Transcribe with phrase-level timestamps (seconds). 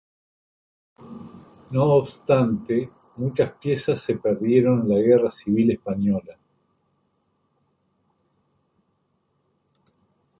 [1.69, 6.39] No obstante, muchas piezas se perdieron en la Guerra Civil Española.